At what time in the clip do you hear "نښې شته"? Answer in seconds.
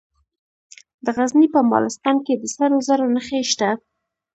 3.15-3.69